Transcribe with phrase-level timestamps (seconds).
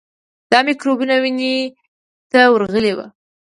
[0.51, 1.55] دا میکروبونه وینې
[2.31, 3.07] ته ورغلي وي.